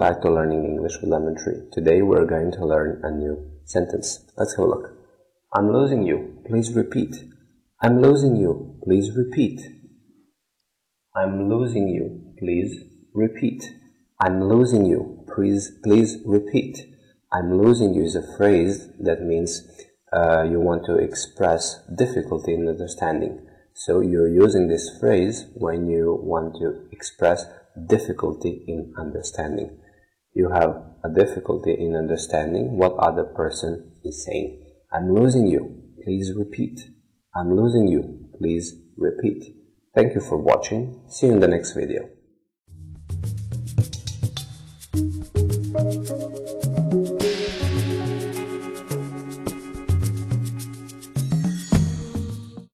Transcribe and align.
back 0.00 0.20
to 0.20 0.28
Learning 0.28 0.64
English 0.64 0.94
with 1.00 1.10
Lemon 1.10 1.36
Tree. 1.36 1.62
Today 1.70 2.02
we're 2.02 2.24
going 2.24 2.50
to 2.50 2.66
learn 2.66 3.00
a 3.04 3.10
new 3.12 3.52
sentence. 3.66 4.18
Let's 4.36 4.56
have 4.56 4.64
a 4.64 4.68
look. 4.68 4.90
I'm 5.54 5.72
losing 5.72 6.02
you. 6.02 6.42
Please 6.44 6.74
repeat. 6.74 7.14
I'm 7.80 8.02
losing 8.02 8.34
you. 8.34 8.80
Please 8.82 9.12
repeat. 9.16 9.60
I'm 11.14 11.48
losing 11.48 11.86
you. 11.86 12.34
Please 12.36 12.82
repeat. 13.14 13.62
I'm 14.20 14.42
losing 14.42 14.86
you. 14.86 15.24
Please, 15.32 15.70
please 15.84 16.18
repeat. 16.26 16.76
I'm 17.32 17.56
losing 17.56 17.94
you 17.94 18.02
is 18.02 18.16
a 18.16 18.36
phrase 18.36 18.88
that 18.98 19.22
means 19.22 19.62
uh, 20.12 20.42
you 20.42 20.58
want 20.58 20.84
to 20.86 20.96
express 20.96 21.78
difficulty 21.96 22.54
in 22.54 22.66
understanding. 22.66 23.46
So 23.74 24.00
you're 24.00 24.28
using 24.28 24.68
this 24.68 24.90
phrase 24.98 25.46
when 25.54 25.86
you 25.86 26.18
want 26.22 26.54
to 26.56 26.88
express 26.92 27.46
difficulty 27.86 28.64
in 28.66 28.92
understanding. 28.98 29.78
You 30.34 30.50
have 30.50 30.82
a 31.02 31.08
difficulty 31.08 31.72
in 31.72 31.96
understanding 31.96 32.76
what 32.76 32.94
other 32.98 33.24
person 33.24 33.92
is 34.04 34.24
saying. 34.24 34.64
I'm 34.92 35.14
losing 35.14 35.46
you. 35.46 35.82
Please 36.04 36.32
repeat. 36.36 36.80
I'm 37.34 37.56
losing 37.56 37.88
you. 37.88 38.28
Please 38.38 38.74
repeat. 38.96 39.56
Thank 39.94 40.14
you 40.14 40.20
for 40.20 40.38
watching. 40.38 41.02
See 41.08 41.26
you 41.26 41.32
in 41.32 41.40
the 41.40 41.48
next 41.48 41.72
video. 41.72 42.08